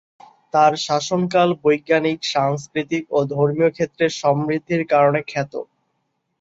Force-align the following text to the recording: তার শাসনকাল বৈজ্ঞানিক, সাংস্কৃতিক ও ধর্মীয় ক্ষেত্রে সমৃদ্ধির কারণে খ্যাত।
তার 0.53 0.71
শাসনকাল 0.85 1.49
বৈজ্ঞানিক, 1.63 2.19
সাংস্কৃতিক 2.33 3.03
ও 3.11 3.29
ধর্মীয় 3.33 3.69
ক্ষেত্রে 3.71 4.05
সমৃদ্ধির 4.21 4.83
কারণে 4.93 5.19
খ্যাত। 5.27 5.53